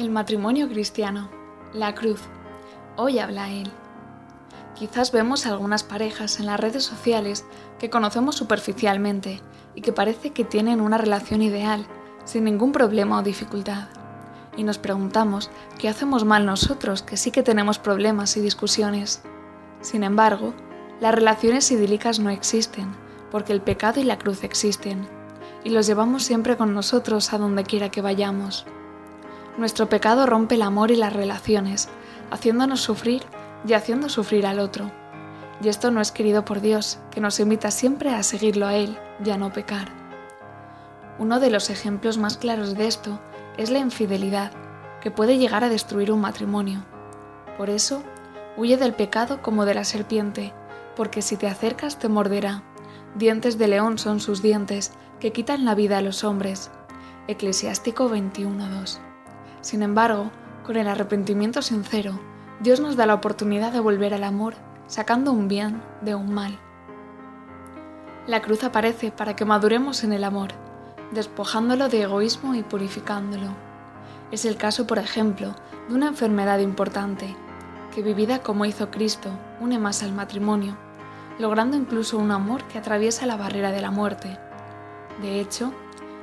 [0.00, 1.28] El matrimonio cristiano,
[1.74, 2.22] la cruz.
[2.96, 3.70] Hoy habla él.
[4.74, 7.44] Quizás vemos algunas parejas en las redes sociales
[7.78, 9.42] que conocemos superficialmente
[9.74, 11.86] y que parece que tienen una relación ideal,
[12.24, 13.88] sin ningún problema o dificultad.
[14.56, 19.20] Y nos preguntamos qué hacemos mal nosotros, que sí que tenemos problemas y discusiones.
[19.82, 20.54] Sin embargo,
[20.98, 22.90] las relaciones idílicas no existen,
[23.30, 25.06] porque el pecado y la cruz existen,
[25.62, 28.64] y los llevamos siempre con nosotros a donde quiera que vayamos.
[29.60, 31.90] Nuestro pecado rompe el amor y las relaciones,
[32.30, 33.24] haciéndonos sufrir
[33.68, 34.90] y haciendo sufrir al otro.
[35.62, 38.96] Y esto no es querido por Dios, que nos invita siempre a seguirlo a Él
[39.22, 39.90] y a no pecar.
[41.18, 43.20] Uno de los ejemplos más claros de esto
[43.58, 44.50] es la infidelidad,
[45.02, 46.82] que puede llegar a destruir un matrimonio.
[47.58, 48.02] Por eso,
[48.56, 50.54] huye del pecado como de la serpiente,
[50.96, 52.62] porque si te acercas te morderá.
[53.14, 56.70] Dientes de león son sus dientes, que quitan la vida a los hombres.
[57.28, 59.09] Eclesiástico 21.2.
[59.60, 60.30] Sin embargo,
[60.64, 62.18] con el arrepentimiento sincero,
[62.60, 64.54] Dios nos da la oportunidad de volver al amor,
[64.86, 66.58] sacando un bien de un mal.
[68.26, 70.50] La cruz aparece para que maduremos en el amor,
[71.12, 73.48] despojándolo de egoísmo y purificándolo.
[74.30, 75.54] Es el caso, por ejemplo,
[75.88, 77.34] de una enfermedad importante,
[77.94, 80.76] que vivida como hizo Cristo, une más al matrimonio,
[81.38, 84.38] logrando incluso un amor que atraviesa la barrera de la muerte.
[85.20, 85.72] De hecho,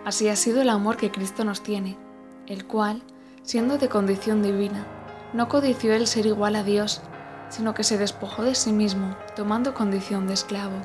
[0.06, 1.98] así ha sido el amor que Cristo nos tiene,
[2.46, 3.04] el cual,
[3.48, 4.86] siendo de condición divina,
[5.32, 7.02] no codició el ser igual a Dios,
[7.48, 10.76] sino que se despojó de sí mismo, tomando condición de esclavo.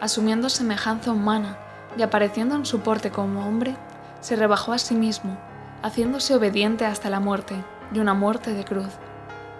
[0.00, 1.58] Asumiendo semejanza humana
[1.96, 3.74] y apareciendo en su porte como hombre,
[4.20, 5.36] se rebajó a sí mismo,
[5.82, 7.56] haciéndose obediente hasta la muerte,
[7.92, 8.92] y una muerte de cruz.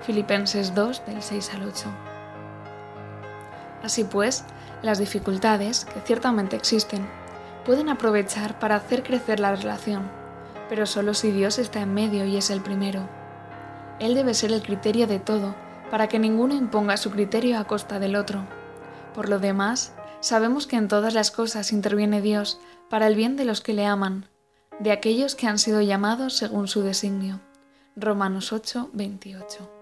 [0.03, 1.87] Filipenses 2 del 6 al 8.
[3.83, 4.45] Así pues,
[4.81, 7.05] las dificultades, que ciertamente existen,
[7.67, 10.22] pueden aprovechar para hacer crecer la relación
[10.73, 13.07] pero solo si Dios está en medio y es el primero.
[14.01, 15.55] Él debe ser el criterio de todo,
[15.91, 18.47] para que ninguno imponga su criterio a costa del otro.
[19.15, 23.45] Por lo demás, sabemos que en todas las cosas interviene Dios para el bien de
[23.45, 24.31] los que le aman,
[24.81, 27.43] de aquellos que han sido llamados según su designio.
[27.95, 29.82] Romanos 8, 28.